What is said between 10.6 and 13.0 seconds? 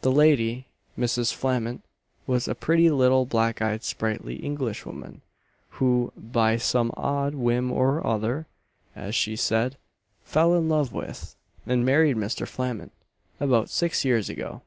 love with, and married Mr. Flament,